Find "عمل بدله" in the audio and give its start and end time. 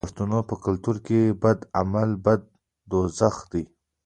1.79-2.49